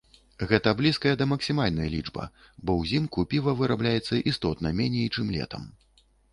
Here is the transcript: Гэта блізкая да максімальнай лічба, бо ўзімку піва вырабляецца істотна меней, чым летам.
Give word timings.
Гэта 0.51 0.69
блізкая 0.79 1.11
да 1.19 1.27
максімальнай 1.33 1.91
лічба, 1.97 2.23
бо 2.67 2.77
ўзімку 2.81 3.27
піва 3.35 3.55
вырабляецца 3.63 4.21
істотна 4.35 4.75
меней, 4.83 5.07
чым 5.15 5.33
летам. 5.39 5.73